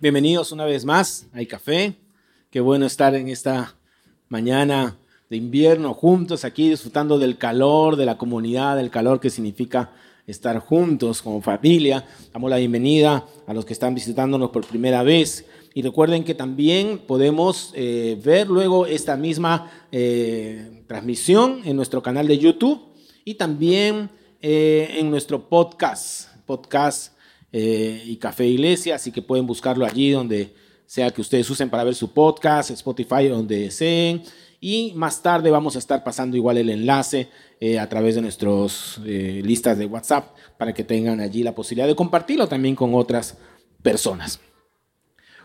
[0.00, 1.96] Bienvenidos una vez más a Café.
[2.52, 3.74] Qué bueno estar en esta
[4.28, 4.96] mañana
[5.28, 9.90] de invierno juntos aquí disfrutando del calor de la comunidad, del calor que significa
[10.28, 12.06] estar juntos como familia.
[12.32, 15.44] Damos la bienvenida a los que están visitándonos por primera vez.
[15.74, 22.28] Y recuerden que también podemos eh, ver luego esta misma eh, transmisión en nuestro canal
[22.28, 22.80] de YouTube
[23.24, 24.10] y también
[24.42, 27.17] eh, en nuestro podcast, podcast
[27.52, 30.54] eh, y Café Iglesia, así que pueden buscarlo allí donde
[30.86, 34.22] sea que ustedes usen para ver su podcast, Spotify, donde deseen.
[34.60, 37.28] Y más tarde vamos a estar pasando igual el enlace
[37.60, 41.86] eh, a través de nuestras eh, listas de WhatsApp para que tengan allí la posibilidad
[41.86, 43.36] de compartirlo también con otras
[43.82, 44.40] personas.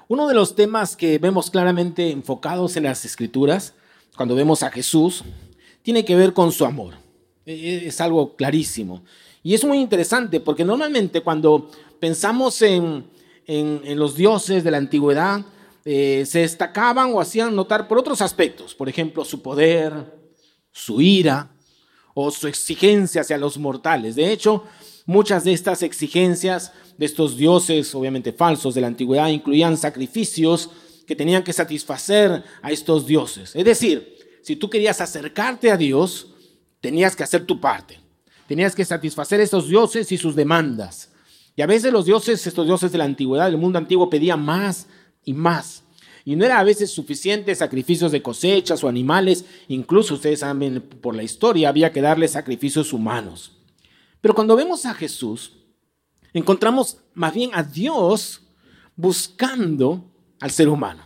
[0.08, 3.74] Uno de los temas que vemos claramente enfocados en las escrituras,
[4.16, 5.24] cuando vemos a Jesús,
[5.82, 6.96] tiene que ver con su amor.
[7.46, 9.04] E, e, es algo clarísimo.
[9.44, 11.70] Y es muy interesante porque normalmente cuando
[12.04, 13.06] pensamos en,
[13.98, 15.46] los dioses de la antigüedad,
[15.86, 19.94] eh, se destacaban o hacían notar por otros aspectos, por ejemplo, su poder,
[20.74, 21.50] su ira
[22.14, 24.18] o su exigencia hacia los mortales.
[24.18, 24.66] De hecho,
[25.06, 30.72] muchas de estas exigencias de estos dioses, obviamente falsos de la antigüedad, incluían sacrificios
[31.08, 33.56] que tenían que satisfacer a estos dioses.
[33.56, 36.34] Es decir, si tú querías acercarte a Dios,
[36.82, 37.98] tenías que hacer tu parte.
[38.46, 41.13] Tenías que satisfacer a estos dioses y sus demandas.
[41.56, 44.88] Y a veces los dioses, estos dioses de la antigüedad, del mundo antiguo, pedían más
[45.24, 45.84] y más.
[46.26, 51.16] Y no era a veces suficiente sacrificios de cosechas o animales, incluso ustedes saben por
[51.16, 53.52] la historia, había que darle sacrificios humanos.
[54.22, 55.52] Pero cuando vemos a Jesús,
[56.34, 58.42] encontramos más bien a Dios
[58.96, 60.10] buscando
[60.40, 61.04] al ser humano.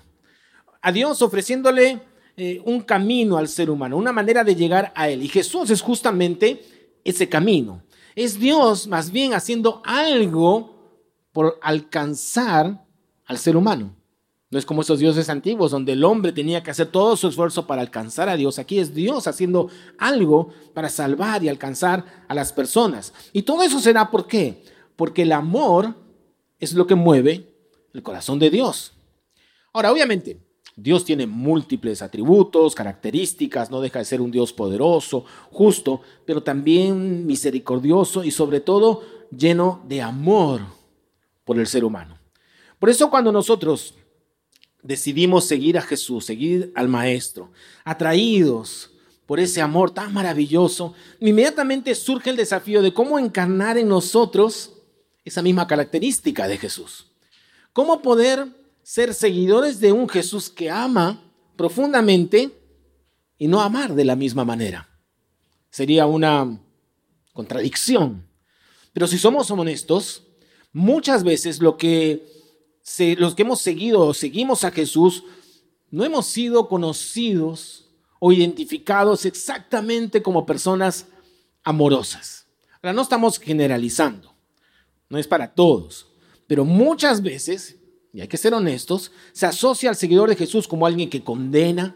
[0.82, 2.00] A Dios ofreciéndole
[2.38, 5.24] eh, un camino al ser humano, una manera de llegar a Él.
[5.24, 6.64] Y Jesús es justamente
[7.04, 7.82] ese camino.
[8.18, 10.74] Es Dios más bien haciendo algo
[11.32, 12.84] por alcanzar
[13.28, 13.96] al ser humano.
[14.50, 17.68] No es como esos dioses antiguos donde el hombre tenía que hacer todo su esfuerzo
[17.68, 18.58] para alcanzar a Dios.
[18.58, 23.14] Aquí es Dios haciendo algo para salvar y alcanzar a las personas.
[23.34, 24.64] Y todo eso será por qué?
[24.96, 25.94] Porque el amor
[26.58, 27.54] es lo que mueve
[27.94, 28.94] el corazón de Dios.
[29.74, 30.42] Ahora, obviamente,
[30.80, 37.26] Dios tiene múltiples atributos, características, no deja de ser un Dios poderoso, justo, pero también
[37.26, 39.02] misericordioso y sobre todo
[39.36, 40.62] lleno de amor
[41.46, 42.20] por el ser humano.
[42.78, 43.96] Por eso cuando nosotros
[44.84, 47.52] decidimos seguir a Jesús, seguir al Maestro,
[47.84, 48.92] atraídos
[49.26, 54.74] por ese amor tan maravilloso, inmediatamente surge el desafío de cómo encarnar en nosotros
[55.26, 57.08] esa misma característica de Jesús.
[57.74, 58.48] ¿Cómo poder
[58.88, 61.22] ser seguidores de un Jesús que ama
[61.58, 62.58] profundamente
[63.38, 64.88] y no amar de la misma manera.
[65.70, 66.58] Sería una
[67.34, 68.26] contradicción.
[68.94, 70.24] Pero si somos honestos,
[70.72, 72.26] muchas veces lo que
[73.18, 75.26] los que hemos seguido o seguimos a Jesús
[75.92, 77.90] no hemos sido conocidos
[78.22, 81.08] o identificados exactamente como personas
[81.66, 82.48] amorosas.
[82.82, 84.34] Ahora, no estamos generalizando,
[85.10, 86.08] no es para todos,
[86.48, 87.78] pero muchas veces
[88.14, 91.96] y hay que ser honestos, se asocia al seguidor de Jesús como alguien que condena,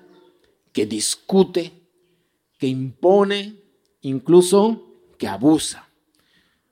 [0.72, 1.74] que discute,
[2.58, 3.56] que impone,
[4.02, 4.84] incluso
[5.18, 5.88] que abusa.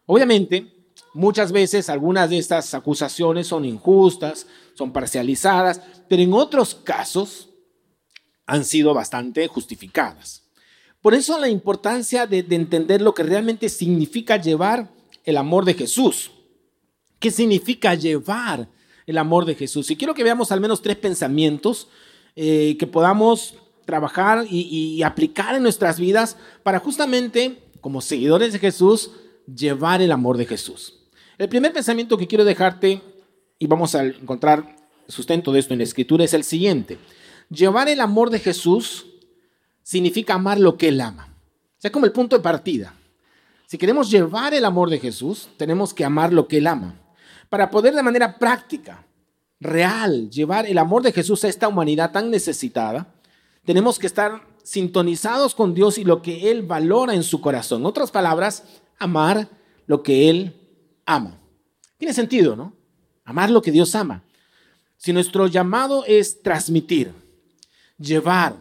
[0.05, 0.72] Obviamente,
[1.13, 7.50] muchas veces algunas de estas acusaciones son injustas, son parcializadas, pero en otros casos
[8.45, 10.44] han sido bastante justificadas.
[11.01, 14.89] Por eso la importancia de, de entender lo que realmente significa llevar
[15.23, 16.31] el amor de Jesús.
[17.19, 18.67] ¿Qué significa llevar
[19.09, 19.90] el amor de Jesús.
[19.90, 21.88] Y quiero que veamos al menos tres pensamientos
[22.36, 23.56] eh, que podamos
[23.86, 29.09] trabajar y, aplicar en nuestras vidas para justamente, como seguidores de Jesús,
[29.52, 31.00] llevar el amor de Jesús.
[31.40, 33.02] El primer pensamiento que quiero dejarte,
[33.58, 34.75] y vamos a encontrar
[35.08, 37.00] sustento de esto en la escritura, es el siguiente.
[37.50, 39.08] Llevar el amor de Jesús
[39.81, 41.34] significa amar lo que Él ama.
[41.80, 42.94] O sea, como el punto de partida.
[43.66, 46.96] Si queremos llevar el amor de Jesús, tenemos que amar lo que Él ama
[47.50, 49.06] para poder de manera práctica,
[49.60, 53.13] real, llevar el amor de Jesús a esta humanidad tan necesitada,
[53.66, 57.81] tenemos que estar sintonizados con Dios y lo que Él valora en su corazón.
[57.81, 58.63] En otras palabras,
[58.98, 59.50] amar
[59.88, 60.56] lo que Él
[61.06, 61.40] ama.
[61.98, 62.74] Tiene sentido, ¿no?
[63.25, 64.24] Amar lo que Dios ama.
[64.98, 67.13] Si nuestro llamado es transmitir,
[67.98, 68.56] llevar,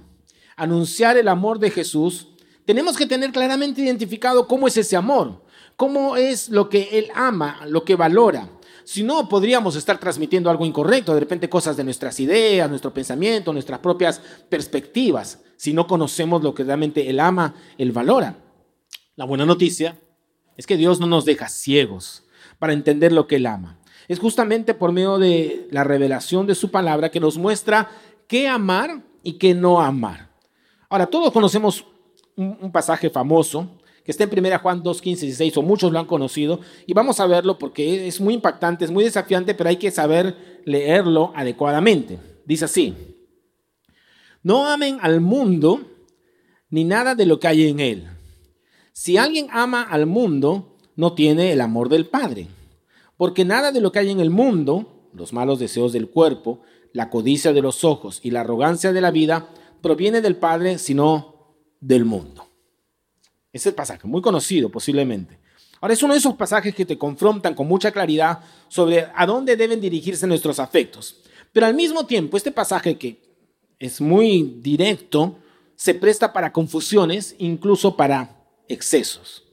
[0.56, 2.28] anunciar el amor de Jesús,
[2.64, 5.42] tenemos que tener claramente identificado cómo es ese amor,
[5.76, 8.48] cómo es lo que Él ama, lo que valora.
[8.88, 13.52] Si no, podríamos estar transmitiendo algo incorrecto, de repente cosas de nuestras ideas, nuestro pensamiento,
[13.52, 14.18] nuestras propias
[14.48, 18.38] perspectivas, si no conocemos lo que realmente Él ama, Él valora.
[19.14, 19.98] La buena noticia
[20.56, 22.24] es que Dios no nos deja ciegos
[22.58, 23.78] para entender lo que Él ama.
[24.08, 27.90] Es justamente por medio de la revelación de su palabra que nos muestra
[28.26, 30.30] qué amar y qué no amar.
[30.88, 31.84] Ahora, todos conocemos
[32.36, 33.68] un, pasaje famoso
[34.08, 36.94] que está en 1 Juan 2, 15 y 16, o muchos lo han conocido, y
[36.94, 41.30] vamos a verlo porque es muy impactante, es muy desafiante, pero hay que saber leerlo
[41.36, 42.18] adecuadamente.
[42.46, 42.94] Dice así,
[44.42, 45.82] no amen al mundo
[46.70, 48.08] ni nada de lo que hay en él.
[48.94, 52.48] Si alguien ama al mundo, no tiene el amor del Padre,
[53.18, 56.62] porque nada de lo que hay en el mundo, los malos deseos del cuerpo,
[56.94, 59.50] la codicia de los ojos y la arrogancia de la vida,
[59.82, 62.47] proviene del Padre, sino del mundo.
[63.52, 65.38] Es el pasaje, muy conocido posiblemente.
[65.80, 69.56] Ahora es uno de esos pasajes que te confrontan con mucha claridad sobre a dónde
[69.56, 71.16] deben dirigirse nuestros afectos.
[71.52, 73.22] Pero al mismo tiempo, este pasaje que
[73.78, 75.38] es muy directo,
[75.76, 78.36] se presta para confusiones, incluso para
[78.68, 79.44] excesos.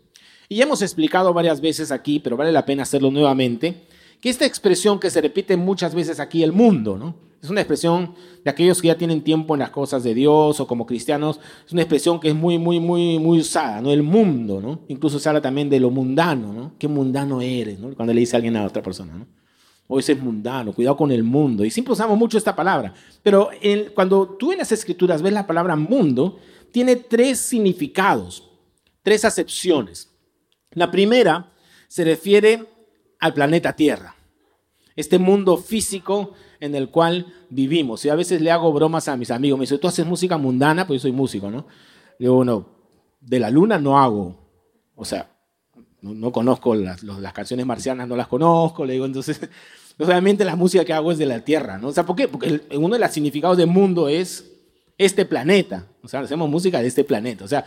[0.50, 3.84] Y hemos explicado varias veces aquí, pero vale la pena hacerlo nuevamente,
[4.20, 7.16] que esta expresión que se repite muchas veces aquí, el mundo, ¿no?
[7.46, 10.66] Es una expresión de aquellos que ya tienen tiempo en las cosas de Dios o
[10.66, 13.92] como cristianos, es una expresión que es muy, muy, muy, muy usada, ¿no?
[13.92, 14.82] El mundo, ¿no?
[14.88, 16.74] Incluso se habla también de lo mundano, ¿no?
[16.80, 17.94] ¿Qué mundano eres, ¿no?
[17.94, 19.28] Cuando le dice a alguien a otra persona, ¿no?
[19.88, 21.64] O es mundano, cuidado con el mundo.
[21.64, 22.96] Y siempre usamos mucho esta palabra.
[23.22, 23.52] Pero
[23.94, 26.40] cuando tú en las escrituras ves la palabra mundo,
[26.72, 28.50] tiene tres significados,
[29.04, 30.10] tres acepciones.
[30.72, 31.52] La primera
[31.88, 32.66] se refiere
[33.20, 34.16] al planeta Tierra,
[34.96, 38.04] este mundo físico en el cual vivimos.
[38.06, 39.60] Y a veces le hago bromas a mis amigos.
[39.60, 40.88] Me dicen, ¿tú haces música mundana?
[40.88, 41.68] Pues yo soy músico, ¿no?
[42.20, 42.68] Le digo, no,
[43.22, 44.36] de la luna no hago.
[44.96, 45.30] O sea,
[46.02, 47.02] no, conozco las,
[47.34, 48.86] canciones marcianas, no las conozco.
[48.86, 49.40] Le digo, entonces,
[50.00, 51.90] obviamente la música que hago es de la Tierra, ¿no?
[51.90, 52.28] O sea, ¿por qué?
[52.28, 54.52] Porque uno de los significados de mundo es
[54.98, 55.88] este planeta.
[56.04, 57.44] O sea, hacemos música de este planeta.
[57.44, 57.66] O sea,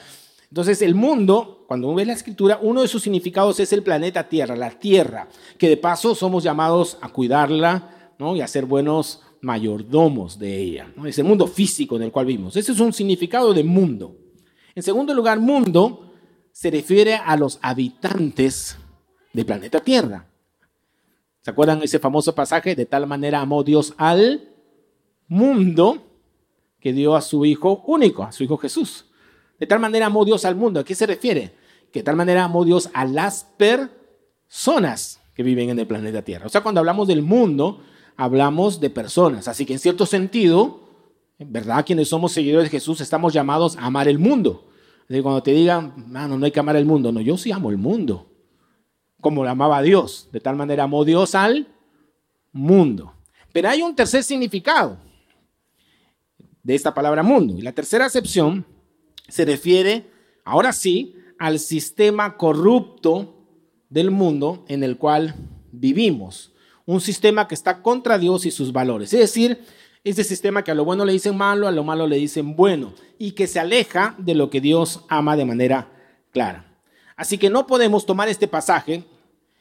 [0.50, 4.28] entonces el mundo, cuando uno ve la escritura, uno de sus significados es el planeta
[4.28, 10.38] Tierra, la Tierra, que de paso somos llamados a cuidarla, y a ser buenos mayordomos
[10.38, 10.92] de ella.
[10.96, 11.06] ¿no?
[11.06, 12.56] Es el mundo físico en el cual vivimos.
[12.56, 14.16] Ese es un significado de mundo.
[14.74, 16.12] En segundo lugar, mundo
[16.52, 18.76] se refiere a los habitantes
[19.32, 20.26] del planeta Tierra.
[21.42, 22.74] ¿Se acuerdan ese famoso pasaje?
[22.74, 24.48] De tal manera amó Dios al
[25.28, 26.02] mundo
[26.80, 29.06] que dio a su Hijo único, a su Hijo Jesús.
[29.58, 30.80] De tal manera amó Dios al mundo.
[30.80, 31.52] ¿A qué se refiere?
[31.92, 36.46] Que de tal manera amó Dios a las personas que viven en el planeta Tierra.
[36.46, 37.80] O sea, cuando hablamos del mundo,
[38.18, 39.48] hablamos de personas.
[39.48, 40.80] Así que en cierto sentido,
[41.38, 41.86] ¿verdad?
[41.86, 44.68] Quienes somos seguidores de Jesús estamos llamados a amar el mundo.
[45.08, 47.70] Así cuando te digan, mano, no hay que amar el mundo, no, yo sí amo
[47.70, 48.26] el mundo,
[49.20, 50.28] como lo amaba Dios.
[50.32, 51.68] De tal manera amó Dios al
[52.52, 53.14] mundo.
[53.52, 54.98] Pero hay un tercer significado
[56.62, 57.54] de esta palabra mundo.
[57.56, 58.66] Y la tercera acepción
[59.28, 60.10] se refiere,
[60.44, 63.46] ahora sí, al sistema corrupto
[63.88, 65.36] del mundo en el cual
[65.70, 66.52] vivimos
[66.88, 69.12] un sistema que está contra Dios y sus valores.
[69.12, 69.62] Es decir,
[70.04, 72.94] ese sistema que a lo bueno le dicen malo, a lo malo le dicen bueno,
[73.18, 75.88] y que se aleja de lo que Dios ama de manera
[76.32, 76.64] clara.
[77.14, 79.04] Así que no podemos tomar este pasaje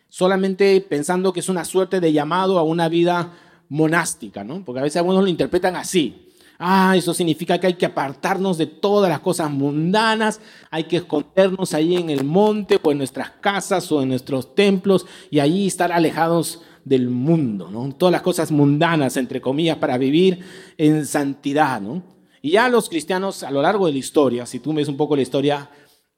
[0.07, 3.33] solamente pensando que es una suerte de llamado a una vida
[3.68, 4.63] monástica, ¿no?
[4.63, 6.31] Porque a veces algunos lo interpretan así.
[6.57, 10.39] Ah, eso significa que hay que apartarnos de todas las cosas mundanas,
[10.71, 15.06] hay que escondernos ahí en el monte o en nuestras casas o en nuestros templos
[15.29, 17.94] y allí estar alejados del mundo, ¿no?
[17.94, 20.39] Todas las cosas mundanas, entre comillas, para vivir
[20.77, 22.01] en santidad, ¿no?
[22.41, 25.15] Y ya los cristianos a lo largo de la historia, si tú ves un poco
[25.15, 25.70] la historia,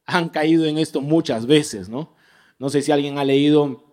[0.06, 2.16] han caído en esto muchas veces, ¿no?
[2.60, 3.84] No sé si alguien ha leído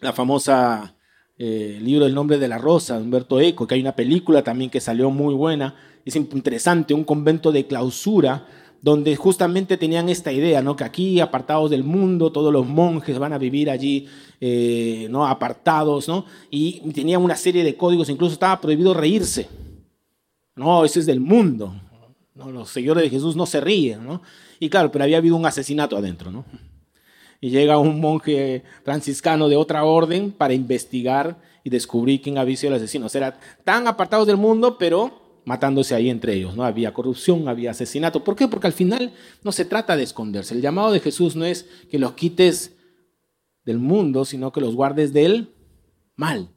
[0.00, 0.96] la famosa
[1.36, 4.70] eh, libro El nombre de la rosa, de Humberto Eco, que hay una película también
[4.70, 8.46] que salió muy buena, es interesante, un convento de clausura
[8.84, 10.76] donde justamente tenían esta idea, ¿no?
[10.76, 14.06] que aquí, apartados del mundo, todos los monjes van a vivir allí
[14.42, 15.26] eh, ¿no?
[15.26, 16.26] apartados, ¿no?
[16.50, 19.48] y tenían una serie de códigos, incluso estaba prohibido reírse.
[20.54, 21.74] No, ese es del mundo.
[22.34, 22.50] ¿no?
[22.50, 24.04] Los seguidores de Jesús no se ríen.
[24.04, 24.20] ¿no?
[24.60, 26.30] Y claro, pero había habido un asesinato adentro.
[26.30, 26.44] ¿no?
[27.40, 32.74] Y llega un monje franciscano de otra orden para investigar y descubrir quién había sido
[32.74, 33.06] el asesino.
[33.06, 36.64] O sea, tan apartados del mundo, pero matándose ahí entre ellos, ¿no?
[36.64, 38.24] Había corrupción, había asesinato.
[38.24, 38.48] ¿Por qué?
[38.48, 40.54] Porque al final no se trata de esconderse.
[40.54, 42.72] El llamado de Jesús no es que los quites
[43.64, 45.54] del mundo, sino que los guardes del
[46.16, 46.50] mal.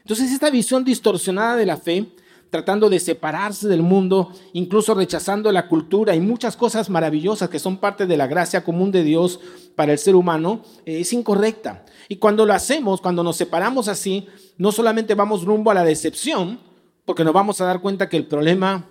[0.00, 2.06] Entonces esta visión distorsionada de la fe,
[2.50, 7.78] tratando de separarse del mundo, incluso rechazando la cultura y muchas cosas maravillosas que son
[7.78, 9.40] parte de la gracia común de Dios
[9.74, 11.86] para el ser humano, eh, es incorrecta.
[12.08, 14.26] Y cuando lo hacemos, cuando nos separamos así,
[14.58, 16.60] no solamente vamos rumbo a la decepción,
[17.04, 18.88] porque nos vamos a dar cuenta que el problema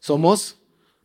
[0.00, 0.56] somos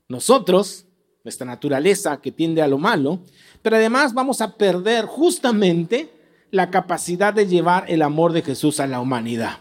[0.07, 0.85] nosotros,
[1.23, 3.19] nuestra naturaleza que tiende a lo malo,
[3.61, 6.11] pero además vamos a perder justamente
[6.51, 9.59] la capacidad de llevar el amor de Jesús a la humanidad.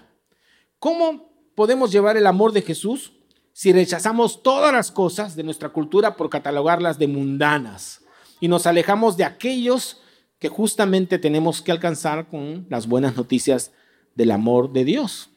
[0.78, 3.12] ¿Cómo podemos llevar el amor de Jesús
[3.52, 8.02] si rechazamos todas las cosas de nuestra cultura por catalogarlas de mundanas
[8.40, 10.02] y nos alejamos de aquellos
[10.38, 13.72] que justamente tenemos que alcanzar con las buenas noticias
[14.14, 15.31] del amor de Dios?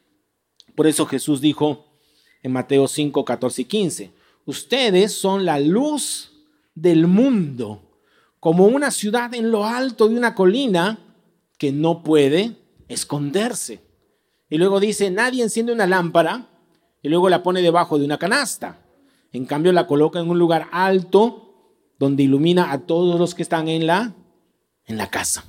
[0.76, 1.86] Por eso Jesús dijo
[2.44, 4.12] en Mateo 5, 14 y 15,
[4.46, 6.32] ustedes son la luz
[6.76, 7.82] del mundo,
[8.40, 11.00] como una ciudad en lo alto de una colina
[11.58, 12.56] que no puede
[12.88, 13.82] esconderse.
[14.50, 16.48] Y luego dice, nadie enciende una lámpara
[17.02, 18.80] y luego la pone debajo de una canasta.
[19.32, 21.46] En cambio la coloca en un lugar alto
[21.98, 24.14] donde ilumina a todos los que están en la,
[24.86, 25.46] en la casa.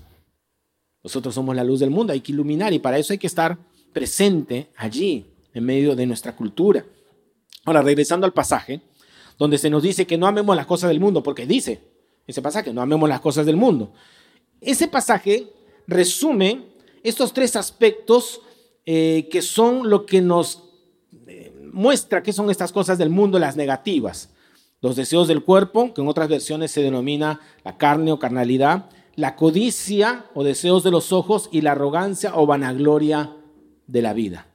[1.02, 3.59] Nosotros somos la luz del mundo, hay que iluminar y para eso hay que estar
[3.97, 5.25] presente allí,
[5.55, 6.85] en medio de nuestra cultura.
[7.65, 8.83] Ahora, regresando al pasaje,
[9.38, 11.81] donde se nos dice que no amemos las cosas del mundo, porque dice
[12.26, 13.95] ese pasaje, no amemos las cosas del mundo.
[14.61, 15.50] Ese pasaje
[15.87, 16.67] resume
[17.03, 18.43] estos tres aspectos
[18.85, 20.65] eh, que son lo que nos
[21.26, 24.29] eh, muestra qué son estas cosas del mundo, las negativas.
[24.83, 29.37] Los deseos del cuerpo, que en otras versiones se denomina la carne o carnalidad, la
[29.37, 33.36] codicia o deseos de los ojos y la arrogancia o vanagloria
[33.87, 34.47] de la vida.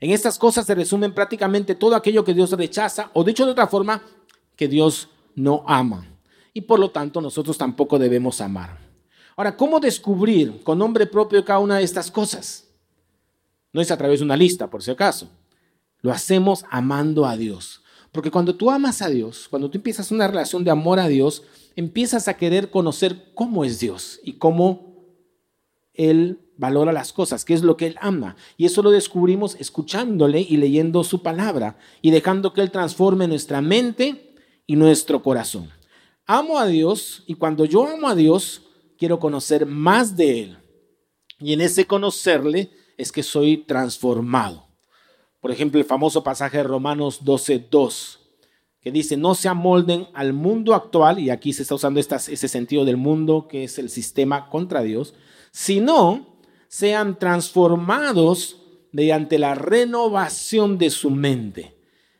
[0.00, 3.66] En estas cosas se resumen prácticamente todo aquello que Dios rechaza o dicho de otra
[3.66, 4.02] forma,
[4.56, 6.06] que Dios no ama.
[6.54, 8.78] Y por lo tanto nosotros tampoco debemos amar.
[9.36, 12.66] Ahora, ¿cómo descubrir con nombre propio cada una de estas cosas?
[13.72, 15.30] No es a través de una lista, por si acaso.
[16.00, 17.82] Lo hacemos amando a Dios.
[18.12, 21.44] Porque cuando tú amas a Dios, cuando tú empiezas una relación de amor a Dios,
[21.76, 24.94] empiezas a querer conocer cómo es Dios y cómo
[25.94, 28.36] Él valora las cosas, qué es lo que Él ama.
[28.58, 33.62] Y eso lo descubrimos escuchándole y leyendo su palabra y dejando que Él transforme nuestra
[33.62, 34.36] mente
[34.66, 35.70] y nuestro corazón.
[36.26, 38.62] Amo a Dios y cuando yo amo a Dios,
[38.98, 40.58] quiero conocer más de Él.
[41.38, 44.66] Y en ese conocerle es que soy transformado.
[45.40, 48.18] Por ejemplo, el famoso pasaje de Romanos 12.2,
[48.82, 52.84] que dice, no se amolden al mundo actual, y aquí se está usando ese sentido
[52.84, 55.14] del mundo, que es el sistema contra Dios,
[55.50, 56.29] sino
[56.70, 58.56] sean transformados
[58.92, 61.76] mediante la renovación de su mente.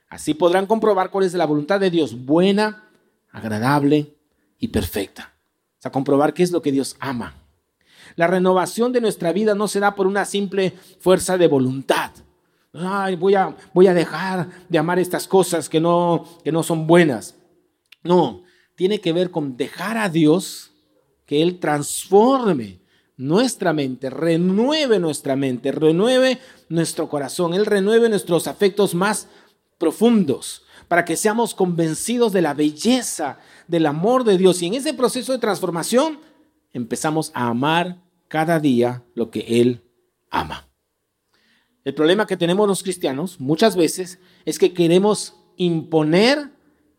[0.09, 2.91] Así podrán comprobar cuál es la voluntad de Dios, buena,
[3.31, 4.17] agradable
[4.59, 5.37] y perfecta.
[5.79, 7.37] O sea, comprobar qué es lo que Dios ama.
[8.17, 12.11] La renovación de nuestra vida no se da por una simple fuerza de voluntad.
[12.73, 16.89] Ay, voy a, voy a dejar de amar estas cosas que no, que no son
[16.89, 17.37] buenas.
[18.03, 18.43] No,
[18.75, 20.73] tiene que ver con dejar a Dios
[21.25, 22.80] que Él transforme
[23.21, 26.39] nuestra mente, renueve nuestra mente, renueve
[26.71, 29.29] nuestro corazón, Él renueve nuestros afectos más
[29.77, 34.63] profundos para que seamos convencidos de la belleza, del amor de Dios.
[34.63, 36.19] Y en ese proceso de transformación
[36.73, 39.83] empezamos a amar cada día lo que Él
[40.31, 40.67] ama.
[41.85, 46.51] El problema que tenemos los cristianos muchas veces es que queremos imponer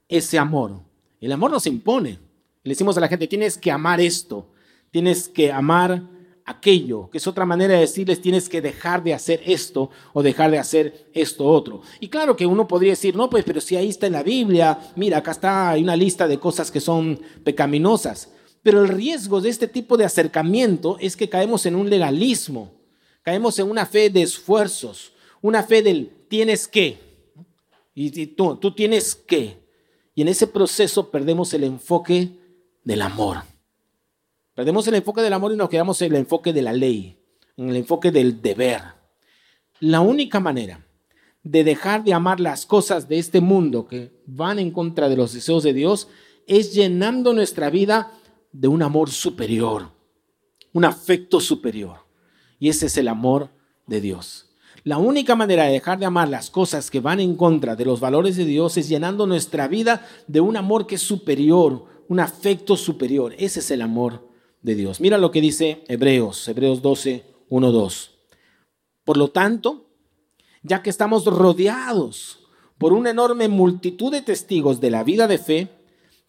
[0.08, 0.82] ese amor.
[1.20, 2.20] El amor nos impone.
[2.64, 4.51] Le decimos a la gente, tienes que amar esto,
[4.92, 6.04] tienes que amar
[6.46, 10.52] aquello, que es otra manera de decirles tienes que dejar de hacer esto o dejar
[10.52, 11.82] de hacer esto otro.
[12.00, 14.78] Y claro que uno podría decir, no, pues, pero si ahí está en la Biblia,
[14.96, 18.30] mira, acá está, hay una lista de cosas que son pecaminosas.
[18.64, 22.72] Pero el riesgo de este tipo de acercamiento es que caemos en un legalismo,
[23.24, 27.00] caemos en una fe de esfuerzos, una fe del tienes que,
[27.94, 29.58] y tú, tú tienes que.
[30.14, 32.38] Y en ese proceso perdemos el enfoque
[32.84, 33.51] del amor.
[34.62, 37.18] Perdemos el enfoque del amor y nos quedamos en el enfoque de la ley,
[37.58, 38.80] en el enfoque del deber.
[39.80, 40.86] La única manera
[41.42, 45.34] de dejar de amar las cosas de este mundo que van en contra de los
[45.34, 46.10] deseos de Dios
[46.46, 48.12] es llenando nuestra vida
[48.52, 49.90] de un amor superior,
[50.74, 52.06] un afecto superior.
[52.60, 53.50] Y ese es el amor
[53.88, 54.52] de Dios.
[54.84, 58.00] La única manera de dejar de amar las cosas que van en contra de los
[58.00, 62.78] valores de Dios es llenando nuestra vida de un amor que es superior, un afecto
[62.78, 63.34] superior.
[63.40, 64.30] Ese es el amor
[64.62, 65.02] de Dios.
[65.02, 68.12] Mira lo que dice Hebreos, Hebreos 12, 1, 2.
[69.04, 69.90] Por lo tanto,
[70.62, 72.40] ya que estamos rodeados
[72.78, 75.70] por una enorme multitud de testigos de la vida de fe,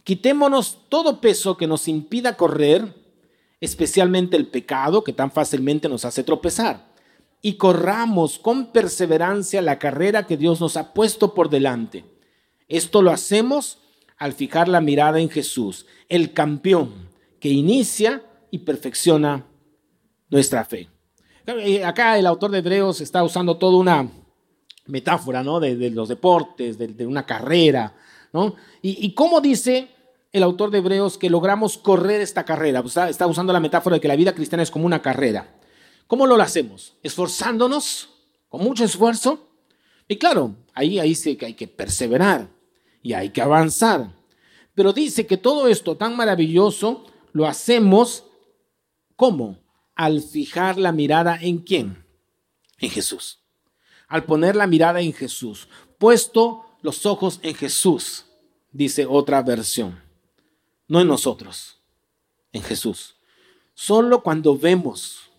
[0.04, 2.94] quitémonos todo peso que nos impida correr,
[3.60, 6.92] especialmente el pecado que tan fácilmente nos hace tropezar,
[7.40, 12.04] y corramos con perseverancia la carrera que Dios nos ha puesto por delante.
[12.68, 13.78] Esto lo hacemos
[14.16, 17.11] al fijar la mirada en Jesús, el campeón
[17.42, 18.22] que inicia
[18.52, 19.44] y perfecciona
[20.30, 20.88] nuestra fe.
[21.84, 24.08] Acá el autor de Hebreos está usando toda una
[24.86, 25.58] metáfora ¿no?
[25.58, 27.96] de, los deportes, de, una carrera.
[28.32, 28.54] ¿no?
[28.80, 29.88] Y, cómo dice
[30.30, 32.80] el autor de Hebreos que logramos correr esta carrera.
[33.08, 35.52] Está, usando la metáfora de que la vida cristiana es como una carrera.
[36.06, 36.94] ¿Cómo lo hacemos?
[37.02, 38.08] Esforzándonos,
[38.48, 39.48] con mucho esfuerzo.
[40.06, 42.50] Y claro, ahí, ahí que hay que perseverar
[43.02, 44.12] y hay que avanzar.
[44.76, 48.24] Pero dice que todo esto tan maravilloso lo hacemos
[49.22, 49.58] ¿cómo?
[49.94, 52.04] Al fijar la mirada en quién?
[52.78, 53.38] En Jesús.
[54.08, 55.68] Al poner la mirada en Jesús.
[55.96, 58.26] Puesto los ojos en Jesús,
[58.72, 60.02] dice otra versión.
[60.88, 61.78] No en nosotros,
[62.52, 63.14] en Jesús.
[63.74, 65.30] Solo cuando vemos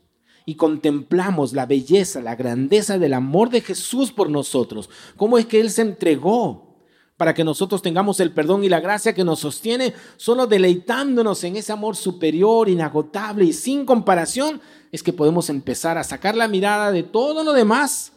[0.46, 5.60] y contemplamos la belleza, la grandeza del amor de Jesús por nosotros, cómo es que
[5.60, 6.73] Él se entregó
[7.18, 11.56] para que nosotros tengamos el perdón y la gracia que nos sostiene, solo deleitándonos en
[11.56, 16.92] ese amor superior, inagotable y sin comparación, es que podemos empezar a sacar la mirada
[16.92, 18.14] de todo lo demás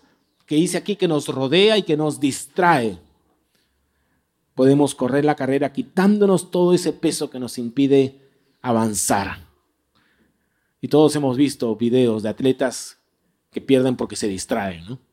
[0.47, 2.99] que dice aquí que nos rodea y que nos distrae.
[4.55, 8.21] Podemos correr la carrera quitándonos todo ese peso que nos impide
[8.63, 9.47] avanzar.
[10.81, 12.99] Y todos hemos visto videos de atletas
[13.51, 15.06] que pierden porque se distraen, ¿no?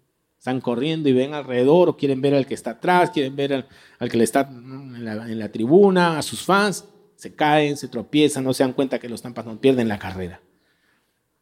[0.43, 3.65] Están corriendo y ven alrededor o quieren ver al que está atrás, quieren ver
[3.97, 6.83] al, que le está en la, tribuna, a sus fans.
[7.15, 10.41] Se caen, se tropiezan, no se dan cuenta que los están pasando, pierden la carrera.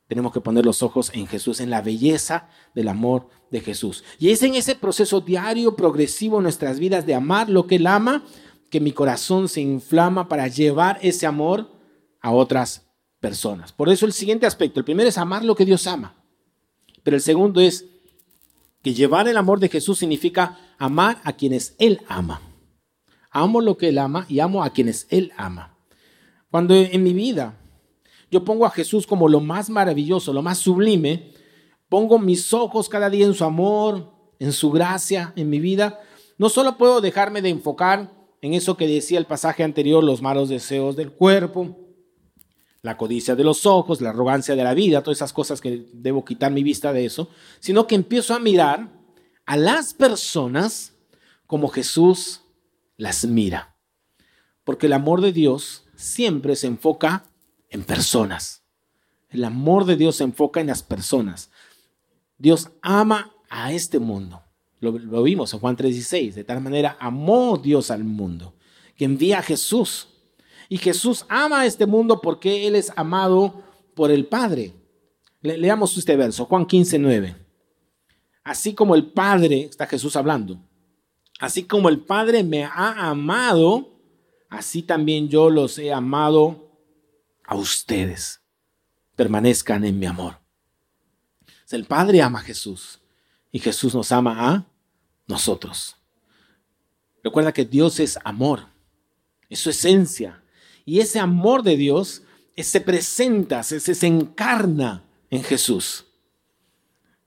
[0.06, 4.04] Tenemos que poner los ojos en Jesús, en la belleza del amor de Jesús.
[4.20, 7.88] Y es en ese proceso diario, progresivo en nuestras vidas de amar lo que Él
[7.88, 8.24] ama,
[8.70, 11.72] que mi corazón se inflama para llevar ese amor
[12.20, 12.86] a otras
[13.20, 13.72] personas.
[13.72, 16.24] Por eso el siguiente aspecto, el primero es amar lo que Dios ama,
[17.02, 17.88] pero el segundo es
[18.84, 22.42] que llevar el amor de Jesús significa amar a quienes Él ama.
[23.30, 25.78] Amo lo que Él ama y amo a quienes Él ama.
[26.50, 27.58] Cuando en mi vida
[28.30, 31.34] yo pongo a Jesús como lo más maravilloso, lo más sublime,
[31.90, 36.00] pongo mis ojos cada día en su amor, en su gracia, en mi vida,
[36.38, 38.12] no solo puedo dejarme de enfocar
[38.42, 41.78] en eso que decía el pasaje anterior, los malos deseos del cuerpo,
[42.82, 46.26] la codicia de los ojos, la arrogancia de la vida, todas esas cosas que debo
[46.26, 48.90] quitar mi vista de eso, sino que empiezo a mirar
[49.46, 50.94] a las personas
[51.46, 52.42] como Jesús
[52.98, 53.76] las mira.
[54.64, 57.26] Porque el amor de Dios siempre se enfoca
[57.70, 58.64] en personas.
[59.30, 61.52] El amor de Dios se enfoca en las personas.
[62.38, 64.44] Dios ama a este mundo.
[64.80, 66.34] Lo, vimos en Juan 3:16.
[66.34, 68.56] De tal manera amó Dios al mundo
[68.96, 70.11] que envía a Jesús
[70.72, 73.62] y Jesús ama a este mundo porque Él es amado
[73.94, 74.74] por el Padre.
[75.42, 77.36] leamos este verso, Juan 15, 9.
[78.46, 80.66] Así como el Padre, está Jesús hablando,
[81.42, 84.00] así como el Padre me ha amado,
[84.48, 86.72] así también yo los he amado
[87.44, 88.40] a ustedes.
[89.18, 90.40] Permanezcan en mi amor.
[91.70, 93.02] El Padre ama a Jesús
[93.52, 94.66] y Jesús nos ama a
[95.28, 95.98] nosotros.
[97.22, 98.68] Recuerda que Dios es amor,
[99.50, 100.41] es su esencia,
[100.86, 102.24] y ese amor de Dios
[102.58, 106.06] se presenta, se, se encarna en Jesús.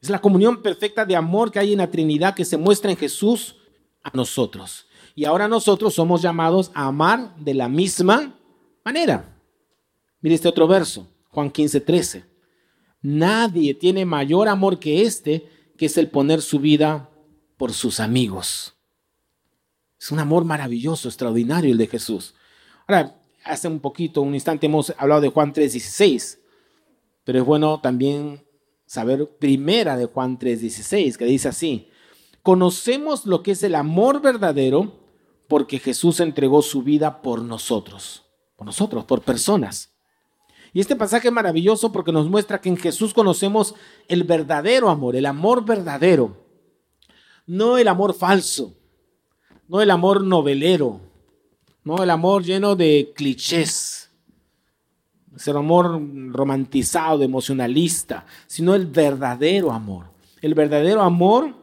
[0.00, 2.96] Es la comunión perfecta de amor que hay en la Trinidad que se muestra en
[2.96, 3.56] Jesús
[4.02, 4.86] a nosotros.
[5.14, 8.38] Y ahora nosotros somos llamados a amar de la misma
[8.84, 9.38] manera.
[10.20, 12.24] Mire este otro verso, Juan 15, 13.
[13.02, 17.10] Nadie tiene mayor amor que este, que es el poner su vida
[17.56, 18.74] por sus amigos.
[19.98, 22.34] Es un amor maravilloso, extraordinario el de Jesús.
[22.86, 23.14] Ahora,
[23.44, 26.38] hace un poquito, un instante hemos hablado de Juan 3:16,
[27.24, 28.44] pero es bueno también
[28.86, 31.88] saber primera de Juan 3:16, que dice así,
[32.42, 35.04] conocemos lo que es el amor verdadero
[35.48, 38.24] porque Jesús entregó su vida por nosotros,
[38.56, 39.90] por nosotros, por personas.
[40.72, 43.74] Y este pasaje es maravilloso porque nos muestra que en Jesús conocemos
[44.08, 46.44] el verdadero amor, el amor verdadero,
[47.46, 48.74] no el amor falso,
[49.68, 51.00] no el amor novelero,
[51.84, 54.04] no el amor lleno de clichés,
[55.36, 56.00] es el amor
[56.32, 60.06] romantizado, emocionalista, sino el verdadero amor.
[60.40, 61.54] El verdadero amor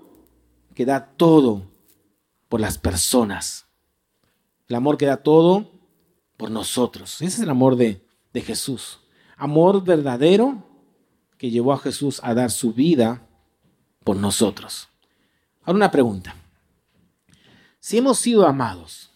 [0.73, 1.63] que da todo
[2.49, 3.65] por las personas.
[4.67, 5.71] El amor que da todo
[6.35, 7.15] por nosotros.
[7.21, 8.99] Ese es el amor de, de Jesús.
[9.37, 10.63] Amor verdadero
[11.37, 13.25] que llevó a Jesús a dar su vida
[14.03, 14.89] por nosotros.
[15.63, 16.35] Ahora una pregunta.
[17.79, 19.10] Si hemos sido amados,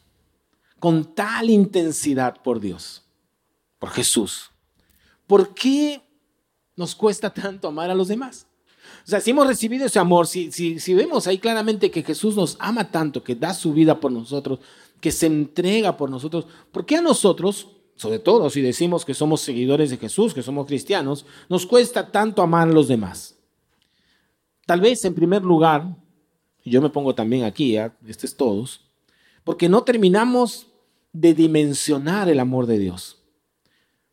[0.86, 3.02] con tal intensidad por Dios,
[3.80, 4.52] por Jesús,
[5.26, 6.00] ¿por qué
[6.76, 8.46] nos cuesta tanto amar a los demás?
[9.04, 12.56] O sea, si hemos recibido ese amor, si, si, vemos ahí claramente que Jesús nos
[12.60, 14.60] ama tanto, que da su vida por nosotros,
[15.02, 19.42] que se entrega por nosotros, ¿por qué a nosotros, sobre todo si decimos que somos
[19.42, 23.40] seguidores de Jesús, que somos cristianos, nos cuesta tanto amar a los demás?
[24.68, 25.98] Tal vez en primer lugar,
[26.64, 27.92] yo me pongo también aquí, ¿eh?
[28.06, 28.82] este es todos,
[29.44, 30.68] porque no terminamos
[31.16, 33.24] de dimensionar el amor de Dios.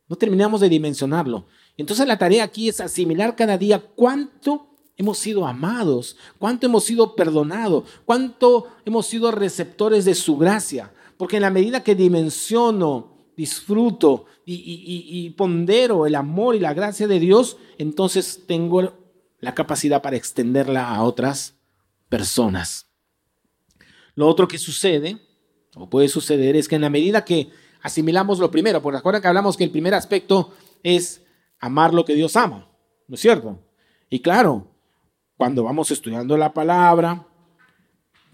[0.07, 1.45] No terminamos de dimensionarlo.
[1.75, 7.13] Entonces la tarea aquí es asimilar cada día cuánto hemos sido amados, cuánto hemos sido
[7.15, 10.93] perdonados, cuánto hemos sido receptores de su gracia.
[11.17, 17.19] Porque en la medida que dimensiono, disfruto y, pondero el amor y la gracia de
[17.19, 18.93] Dios, entonces tengo
[19.41, 21.55] la capacidad para extenderla a otras
[22.07, 22.87] personas.
[24.15, 25.19] Lo otro que sucede,
[25.75, 27.49] o puede suceder, es que en la medida que
[27.81, 31.21] asimilamos lo primero, porque recuerda que hablamos que el primer aspecto es
[31.59, 32.67] amar lo que Dios ama,
[33.07, 33.59] ¿no es cierto?
[34.09, 34.67] Y claro,
[35.37, 37.25] cuando vamos estudiando la palabra,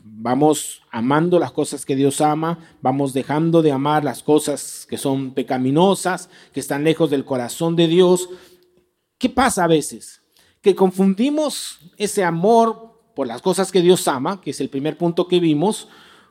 [0.04, 5.34] vamos amando las cosas que Dios ama, vamos dejando de amar las cosas que son
[5.34, 8.30] pecaminosas, que están lejos del corazón de Dios.
[9.18, 10.22] ¿Qué pasa a veces?
[10.62, 15.28] Que confundimos ese amor por las cosas que Dios ama, que es el primer punto
[15.28, 15.88] que vimos,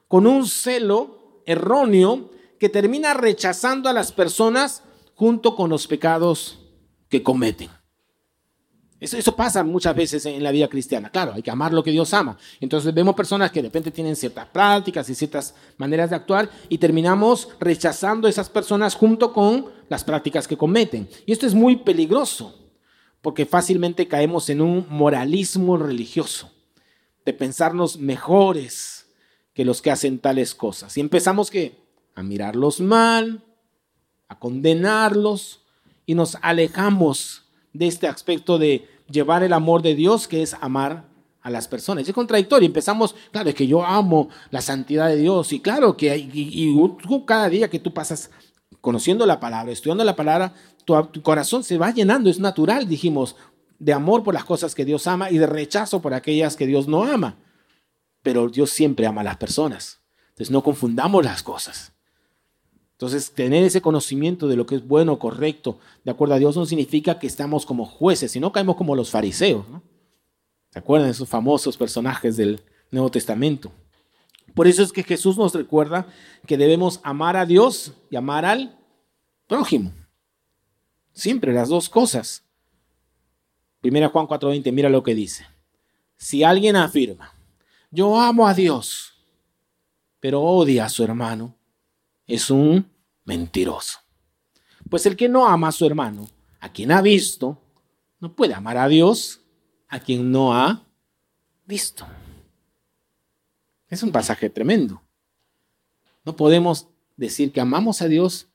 [0.08, 4.82] con un celo erróneo que termina rechazando a las personas
[5.14, 6.58] junto con los pecados
[7.08, 7.70] que cometen.
[9.00, 11.10] Eso, pasa muchas veces en la vida cristiana.
[11.10, 12.36] Claro, hay que amar lo que Dios ama.
[12.60, 16.78] Entonces vemos personas que de repente tienen ciertas prácticas y ciertas maneras de actuar y
[16.78, 21.08] terminamos rechazando a esas personas junto con las prácticas que cometen.
[21.26, 22.72] Y esto es muy peligroso
[23.22, 26.50] porque fácilmente caemos en un moralismo religioso
[27.24, 28.97] de pensarnos mejores
[29.58, 30.96] que los que hacen tales cosas.
[30.96, 31.80] Y empezamos que
[32.14, 33.42] a mirarlos mal,
[34.28, 35.62] a condenarlos
[36.06, 37.42] y nos alejamos
[37.72, 41.06] de este aspecto de llevar el amor de Dios, que es amar
[41.42, 42.06] a las personas.
[42.06, 42.66] Es contradictorio.
[42.66, 46.72] Empezamos, claro, es que yo amo la santidad de Dios y claro que y,
[47.26, 48.30] cada día que tú pasas
[48.80, 53.34] conociendo la palabra, estudiando la palabra, tu, corazón se va llenando, es natural, dijimos,
[53.80, 56.86] de amor por las cosas que Dios ama y de rechazo por aquellas que Dios
[56.86, 57.38] no ama.
[58.22, 60.00] Pero Dios siempre ama a las personas.
[60.31, 61.92] Entonces no confundamos las cosas.
[62.92, 66.66] Entonces, tener ese conocimiento de lo que es bueno, correcto, de acuerdo a Dios, no
[66.66, 69.68] significa que estamos como jueces, sino caemos como los fariseos.
[69.68, 69.83] ¿no?
[70.70, 73.70] ¿Se acuerdan de esos famosos personajes del Nuevo Testamento?
[74.52, 76.09] Por eso es que Jesús nos recuerda
[76.44, 78.76] que debemos amar a Dios y amar al
[79.46, 79.92] prójimo.
[81.12, 82.42] Siempre las dos cosas.
[83.81, 85.46] Primera Juan 4:20, mira lo que dice.
[86.16, 87.33] Si alguien afirma,
[87.90, 89.14] yo amo a Dios,
[90.20, 91.57] pero odia a su hermano,
[92.27, 92.90] es un
[93.24, 93.98] mentiroso.
[94.88, 96.27] Pues el que no ama a su hermano,
[96.61, 97.61] a quien ha visto,
[98.20, 99.40] no puede amar a Dios,
[99.88, 100.85] a quien no ha
[101.66, 102.07] visto.
[103.88, 105.03] Es un pasaje tremendo.
[106.24, 108.48] No podemos decir que amamos a Dios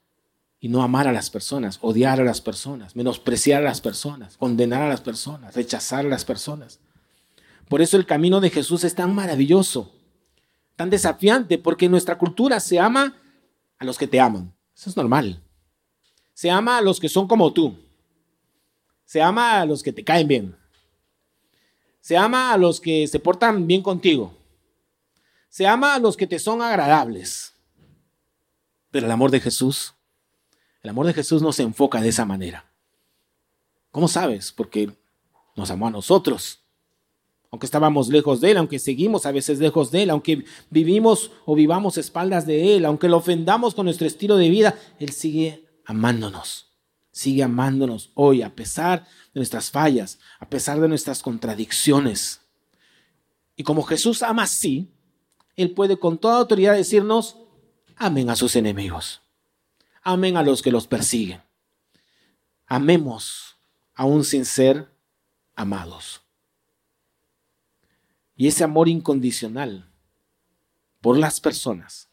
[0.60, 4.82] y no amar a las personas, odiar a las personas, menospreciar a las personas, condenar
[4.82, 6.80] a las personas, rechazar a las personas.
[7.74, 9.92] Por eso el camino de Jesús es tan maravilloso,
[10.76, 13.20] tan desafiante, porque en nuestra cultura se ama
[13.80, 14.54] a los que te aman.
[14.78, 15.42] Eso es normal.
[16.36, 17.76] Se ama a los que son como tú.
[19.06, 20.56] Se ama a los que te caen bien.
[22.00, 24.38] Se ama a los que se portan bien contigo.
[25.50, 27.56] Se ama a los que te son agradables.
[28.92, 29.96] Pero el amor de Jesús,
[30.84, 32.72] el amor de Jesús no se enfoca de esa manera.
[33.90, 34.52] ¿Cómo sabes?
[34.52, 34.92] Porque
[35.56, 36.63] nos amó a nosotros
[37.54, 41.54] aunque estábamos lejos de Él, aunque seguimos a veces lejos de Él, aunque vivimos o
[41.54, 46.72] vivamos espaldas de Él, aunque lo ofendamos con nuestro estilo de vida, Él sigue amándonos,
[47.12, 52.42] sigue amándonos hoy a pesar de nuestras fallas, a pesar de nuestras contradicciones.
[53.56, 54.92] Y como Jesús ama así,
[55.56, 57.38] Él puede con toda autoridad decirnos,
[57.98, 59.22] amen a sus enemigos,
[60.02, 61.44] amen a los que los persiguen,
[62.66, 63.58] amemos
[63.94, 64.90] aún sin ser
[65.54, 66.23] amados.
[68.36, 69.92] Y ese amor incondicional
[71.02, 72.10] por las personas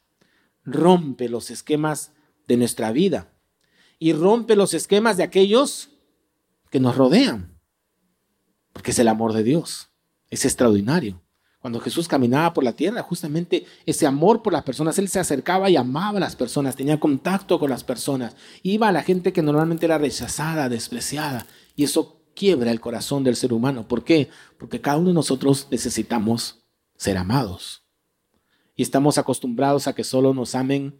[0.64, 2.12] rompe los esquemas
[2.46, 3.32] de nuestra vida
[3.98, 5.90] y rompe los esquemas de aquellos
[6.70, 7.58] que nos rodean.
[8.72, 9.90] Porque es el amor de Dios.
[10.28, 11.22] Es extraordinario.
[11.60, 15.68] Cuando Jesús caminaba por la tierra, justamente ese amor por las personas, Él se acercaba
[15.68, 19.42] y amaba a las personas, tenía contacto con las personas, iba a la gente que
[19.42, 23.86] normalmente era rechazada, despreciada, y eso quiebra el corazón del ser humano.
[23.86, 24.30] ¿Por qué?
[24.58, 26.64] Porque cada uno de nosotros necesitamos
[26.96, 27.84] ser amados.
[28.74, 30.98] Y estamos acostumbrados a que solo nos amen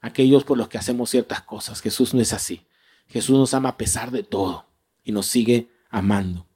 [0.00, 1.80] aquellos por los que hacemos ciertas cosas.
[1.80, 2.66] Jesús no es así.
[3.08, 4.66] Jesús nos ama a pesar de todo
[5.04, 6.46] y nos sigue amando.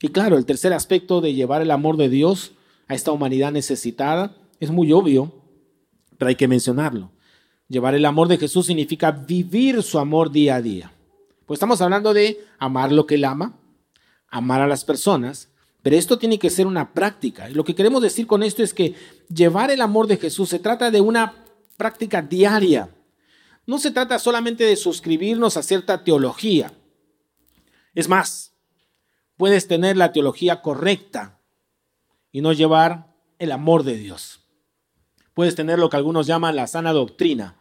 [0.00, 2.52] Y claro, el tercer aspecto de llevar el amor de Dios
[2.88, 5.32] a esta humanidad necesitada es muy obvio,
[6.18, 7.10] pero hay que mencionarlo.
[7.68, 10.92] Llevar el amor de Jesús significa vivir su amor día a día.
[11.46, 13.58] Pues estamos hablando de amar lo que él ama,
[14.28, 15.48] amar a las personas,
[15.82, 17.50] pero esto tiene que ser una práctica.
[17.50, 18.94] Y lo que queremos decir con esto es que
[19.28, 21.44] llevar el amor de Jesús se trata de una
[21.76, 22.88] práctica diaria.
[23.66, 26.72] No se trata solamente de suscribirnos a cierta teología.
[27.94, 28.52] Es más,
[29.36, 31.40] puedes tener la teología correcta
[32.30, 34.40] y no llevar el amor de Dios.
[35.34, 37.56] Puedes tener lo que algunos llaman la sana doctrina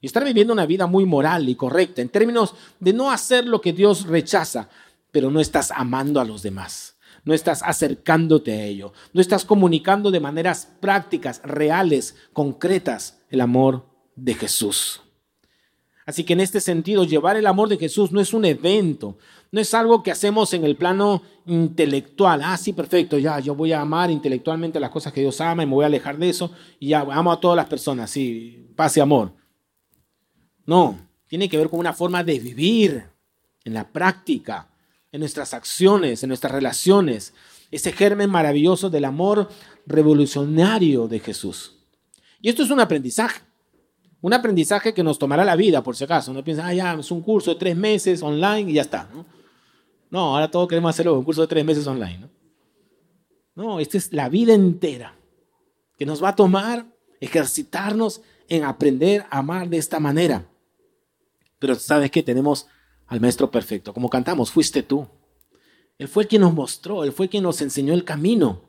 [0.00, 3.60] y estar viviendo una vida muy moral y correcta en términos de no hacer lo
[3.60, 4.68] que Dios rechaza,
[5.10, 10.10] pero no estás amando a los demás, no estás acercándote a ello, no estás comunicando
[10.10, 13.86] de maneras prácticas, reales, concretas el amor
[14.16, 15.02] de Jesús.
[16.06, 19.16] Así que en este sentido, llevar el amor de Jesús no es un evento,
[19.52, 22.40] no es algo que hacemos en el plano intelectual.
[22.42, 25.66] Ah, sí, perfecto, ya, yo voy a amar intelectualmente las cosas que Dios ama y
[25.66, 28.96] me voy a alejar de eso y ya, amo a todas las personas, sí, paz
[28.96, 29.39] y amor.
[30.70, 33.04] No, tiene que ver con una forma de vivir
[33.64, 34.68] en la práctica,
[35.10, 37.34] en nuestras acciones, en nuestras relaciones.
[37.72, 39.48] Ese germen maravilloso del amor
[39.84, 41.74] revolucionario de Jesús.
[42.40, 43.40] Y esto es un aprendizaje.
[44.20, 46.32] Un aprendizaje que nos tomará la vida, por si acaso.
[46.32, 49.10] No piensa, ah, ya, es un curso de tres meses online y ya está.
[50.08, 52.28] No, ahora todos queremos hacerlo, un curso de tres meses online.
[53.56, 55.16] no, esta es la vida entera
[55.98, 56.86] que nos va a tomar
[57.18, 60.46] ejercitarnos en aprender a amar de esta manera.
[61.60, 62.66] Pero sabes que tenemos
[63.06, 63.94] al Maestro Perfecto.
[63.94, 65.06] Como cantamos, fuiste tú.
[65.98, 68.62] Él fue quien nos mostró, Él fue quien nos enseñó el camino,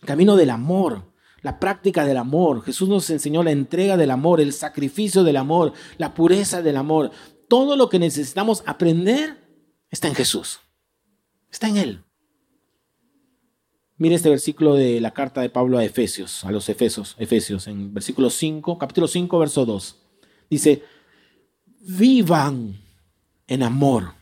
[0.00, 2.62] el camino del amor, la práctica del amor.
[2.62, 7.10] Jesús nos enseñó la entrega del amor, el sacrificio del amor, la pureza del amor.
[7.48, 9.38] Todo lo que necesitamos aprender
[9.90, 10.60] está en Jesús,
[11.50, 12.04] está en Él.
[13.96, 17.92] Mire este versículo de la carta de Pablo a Efesios, a los Efesios, Efesios, en
[17.92, 19.96] versículo 5, capítulo 5, verso 2.
[20.48, 20.82] Dice,
[21.82, 22.80] vivan
[23.46, 24.14] en amor.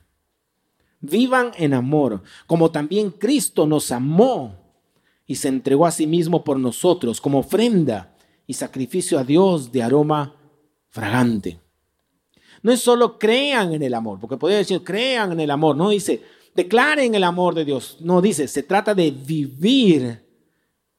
[1.00, 4.54] Vivan en amor, como también Cristo nos amó
[5.26, 8.14] y se entregó a sí mismo por nosotros como ofrenda
[8.46, 10.34] y sacrificio a Dios de aroma
[10.88, 11.60] fragante.
[12.62, 15.88] No es solo crean en el amor, porque podría decir crean en el amor, no
[15.88, 16.22] dice
[16.54, 20.24] declaren el amor de Dios, no dice, se trata de vivir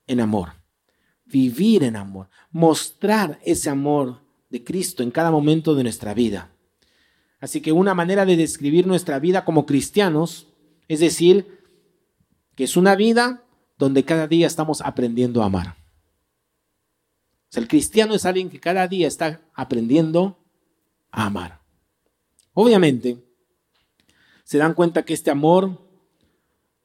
[0.07, 0.53] en amor,
[1.25, 6.50] vivir en amor, mostrar ese amor de Cristo en cada momento de nuestra vida.
[7.41, 10.47] Así que una manera de describir nuestra vida como cristianos
[10.87, 11.59] es decir
[12.55, 13.43] que es una vida
[13.77, 15.75] donde cada día estamos aprendiendo a amar.
[17.53, 20.37] el cristiano es alguien que cada día está aprendiendo
[21.11, 21.59] a amar.
[22.53, 23.17] Obviamente,
[24.43, 25.81] se dan cuenta que este amor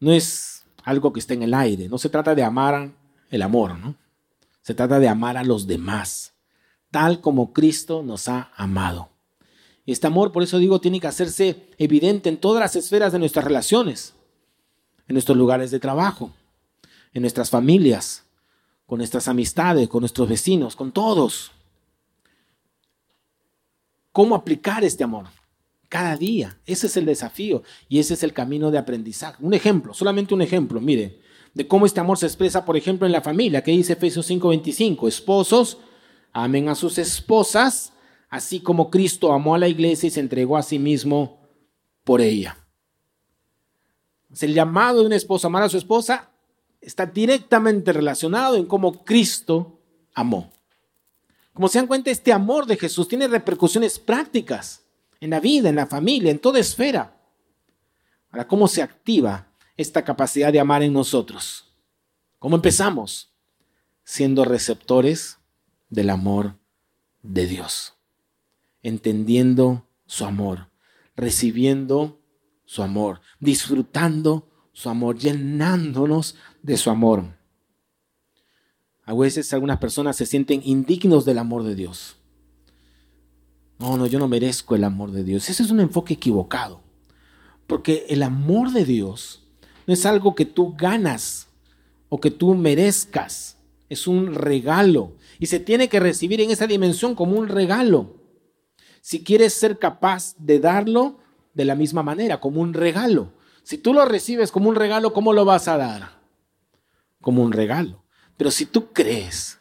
[0.00, 2.92] no es algo que está en el aire, no se trata de amar
[3.30, 3.94] el amor, ¿no?
[4.62, 6.32] Se trata de amar a los demás,
[6.90, 9.15] tal como Cristo nos ha amado.
[9.86, 13.44] Este amor, por eso digo, tiene que hacerse evidente en todas las esferas de nuestras
[13.44, 14.14] relaciones,
[15.06, 16.32] en nuestros lugares de trabajo,
[17.14, 18.24] en nuestras familias,
[18.84, 21.52] con nuestras amistades, con nuestros vecinos, con todos.
[24.10, 25.26] ¿Cómo aplicar este amor?
[25.88, 26.58] Cada día.
[26.66, 29.36] Ese es el desafío y ese es el camino de aprendizaje.
[29.44, 31.20] Un ejemplo, solamente un ejemplo, mire,
[31.54, 35.06] de cómo este amor se expresa, por ejemplo, en la familia, que dice Efesios 5:25,
[35.06, 35.78] esposos,
[36.32, 37.92] amen a sus esposas
[38.28, 41.40] así como Cristo amó a la iglesia y se entregó a sí mismo
[42.04, 42.58] por ella.
[44.40, 46.30] El llamado de una esposa a amar a su esposa
[46.80, 49.80] está directamente relacionado en cómo Cristo
[50.14, 50.50] amó.
[51.52, 54.82] Como se dan cuenta, este amor de Jesús tiene repercusiones prácticas
[55.20, 57.16] en la vida, en la familia, en toda esfera.
[58.30, 61.72] Ahora, ¿cómo se activa esta capacidad de amar en nosotros?
[62.38, 63.32] ¿Cómo empezamos?
[64.04, 65.38] Siendo receptores
[65.88, 66.58] del amor
[67.22, 67.95] de Dios
[68.86, 70.70] entendiendo su amor,
[71.16, 72.20] recibiendo
[72.66, 77.36] su amor, disfrutando su amor, llenándonos de su amor.
[79.04, 82.18] A veces algunas personas se sienten indignos del amor de Dios.
[83.80, 85.48] No, no, yo no merezco el amor de Dios.
[85.50, 86.80] Ese es un enfoque equivocado.
[87.66, 89.42] Porque el amor de Dios
[89.88, 91.48] no es algo que tú ganas
[92.08, 93.58] o que tú merezcas.
[93.88, 95.16] Es un regalo.
[95.40, 98.15] Y se tiene que recibir en esa dimensión como un regalo
[99.06, 101.20] si quieres ser capaz de darlo
[101.54, 103.30] de la misma manera, como un regalo.
[103.62, 106.18] Si tú lo recibes como un regalo, ¿cómo lo vas a dar?
[107.20, 108.02] Como un regalo.
[108.36, 109.60] Pero si tú crees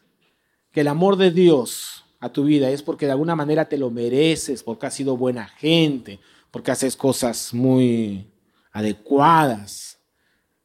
[0.72, 3.92] que el amor de Dios a tu vida es porque de alguna manera te lo
[3.92, 8.28] mereces, porque has sido buena gente, porque haces cosas muy
[8.72, 10.00] adecuadas,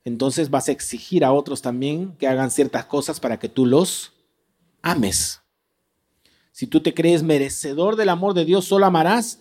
[0.04, 4.14] entonces vas a exigir a otros también que hagan ciertas cosas para que tú los
[4.80, 5.42] ames.
[6.60, 9.40] Si tú te crees merecedor del amor de Dios, solo amarás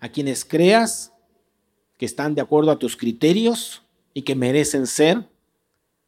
[0.00, 1.12] a quienes creas
[1.98, 3.82] que están de acuerdo a tus criterios
[4.14, 5.28] y que merecen ser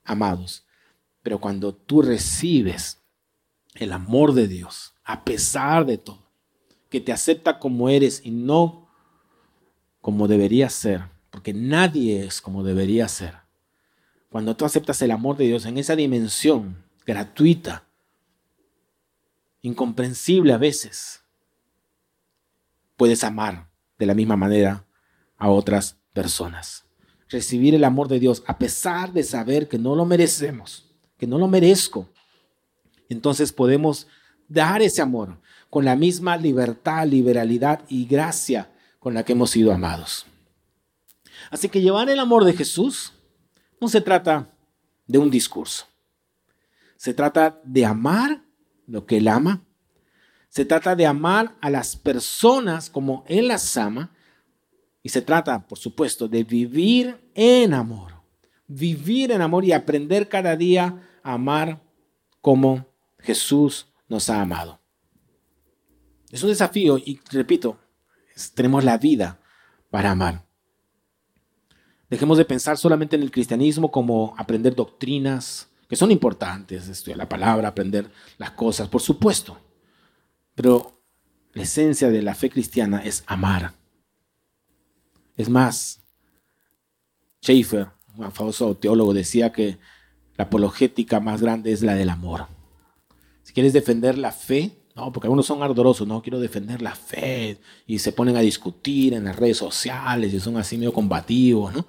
[0.03, 0.65] amados.
[1.23, 3.03] Pero cuando tú recibes
[3.75, 6.31] el amor de Dios, a pesar de todo,
[6.89, 8.89] que te acepta como eres y no
[10.01, 13.35] como debería ser, porque nadie es como debería ser.
[14.31, 17.86] Cuando tú aceptas el amor de Dios en esa dimensión gratuita,
[19.67, 21.23] incomprensible a veces,
[22.97, 24.87] puedes amar de la misma manera
[25.37, 26.85] a otras personas.
[27.29, 31.37] Recibir el amor de Dios a pesar de saber que no lo merecemos, que no
[31.37, 32.09] lo merezco.
[33.09, 34.07] Entonces podemos
[34.49, 39.73] dar ese amor con la misma libertad, liberalidad y gracia con la que hemos sido
[39.73, 40.27] amados.
[41.51, 43.13] Así que llevar el amor de Jesús
[43.81, 44.49] no se trata
[45.09, 45.87] de un discurso.
[46.97, 48.46] Se trata de amar
[48.87, 49.63] lo que Él ama.
[50.49, 54.13] Se trata de amar a las personas como Él las ama.
[55.03, 58.15] Y se trata, por supuesto, de vivir en amor.
[58.67, 61.83] Vivir en amor y aprender cada día a amar
[62.41, 62.87] como
[63.19, 64.81] Jesús nos ha amado.
[66.31, 67.79] Es un desafío y repito,
[68.55, 69.41] tenemos la vida
[69.91, 70.45] para amar.
[72.09, 77.29] Dejemos de pensar solamente en el cristianismo como aprender doctrinas, que son importantes, estudiar la
[77.29, 79.59] palabra, aprender las cosas, por supuesto.
[80.55, 81.01] Pero
[81.53, 83.73] la esencia de la fe cristiana es amar.
[85.37, 86.01] Es más,
[87.43, 89.79] Schaeffer, un famoso teólogo, decía que
[90.37, 92.49] la apologética más grande es la del amor.
[93.43, 97.61] Si quieres defender la fe, no, porque algunos son ardorosos, no, quiero defender la fe
[97.87, 101.87] y se ponen a discutir en las redes sociales y son así medio combativos, ¿no?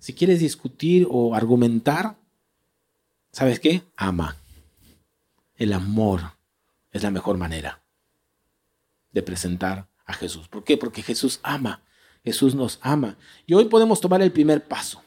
[0.00, 2.16] Si quieres discutir o argumentar,
[3.32, 3.82] ¿sabes qué?
[3.96, 4.36] Ama.
[5.56, 6.20] El amor
[6.90, 7.82] es la mejor manera
[9.10, 10.48] de presentar a Jesús.
[10.48, 10.76] ¿Por qué?
[10.76, 11.82] Porque Jesús ama.
[12.24, 13.16] Jesús nos ama.
[13.46, 15.02] Y hoy podemos tomar el primer paso.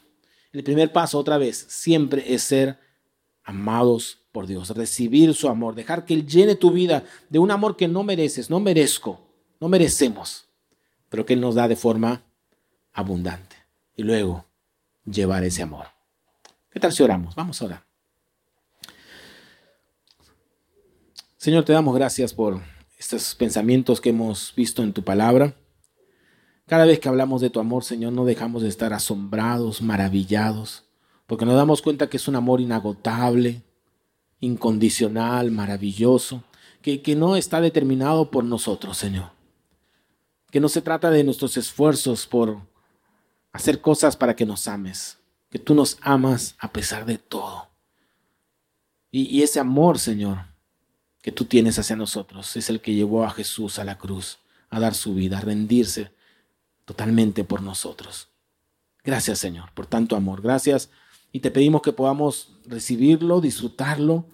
[0.52, 2.78] El primer paso, otra vez, siempre es ser
[3.44, 7.76] amados por Dios, recibir su amor, dejar que Él llene tu vida de un amor
[7.76, 9.20] que no mereces, no merezco,
[9.60, 10.46] no merecemos,
[11.08, 12.22] pero que Él nos da de forma
[12.92, 13.56] abundante.
[13.94, 14.44] Y luego
[15.04, 15.86] llevar ese amor.
[16.70, 17.34] ¿Qué tal si oramos?
[17.34, 17.85] Vamos a orar.
[21.46, 22.60] Señor, te damos gracias por
[22.98, 25.54] estos pensamientos que hemos visto en tu palabra.
[26.66, 30.88] Cada vez que hablamos de tu amor, Señor, no dejamos de estar asombrados, maravillados,
[31.28, 33.62] porque nos damos cuenta que es un amor inagotable,
[34.40, 36.42] incondicional, maravilloso,
[36.82, 39.30] que, que no está determinado por nosotros, Señor.
[40.50, 42.58] Que no se trata de nuestros esfuerzos por
[43.52, 47.68] hacer cosas para que nos ames, que tú nos amas a pesar de todo.
[49.12, 50.55] Y, y, ese amor, Señor,
[51.26, 54.38] que tú tienes hacia nosotros, es el que llevó a Jesús a la cruz,
[54.70, 56.12] a dar su vida, a rendirse
[56.84, 58.28] totalmente por nosotros.
[59.02, 60.40] Gracias, Señor, por tanto amor.
[60.40, 60.88] Gracias
[61.32, 64.24] y te pedimos que podamos recibirlo, disfrutarlo,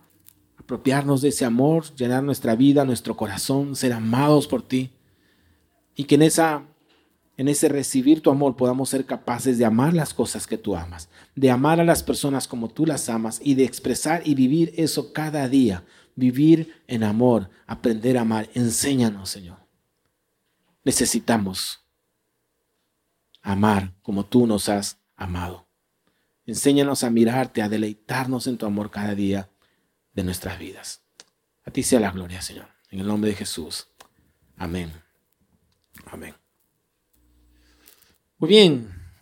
[0.59, 4.91] apropiarnos de ese amor, llenar nuestra vida, nuestro corazón, ser amados por ti.
[5.97, 6.63] Y que en, esa,
[7.39, 11.09] en ese recibir tu amor podamos ser capaces de amar las cosas que tú amas,
[11.37, 15.15] de amar a las personas como tú las amas y de expresar y vivir eso
[15.15, 15.85] cada día.
[16.15, 18.49] Vivir en amor, aprender a amar.
[18.55, 19.59] Enséñanos, Señor.
[20.85, 21.81] Necesitamos
[23.41, 25.67] amar como tú nos has amado.
[26.47, 29.49] Enséñanos a mirarte, a deleitarnos en tu amor cada día
[30.13, 31.03] de nuestras vidas.
[31.65, 32.69] A ti sea la gloria, Señor.
[32.91, 33.89] En el nombre de Jesús.
[34.57, 34.93] Amén.
[36.07, 36.35] Amén.
[38.39, 38.92] Muy bien.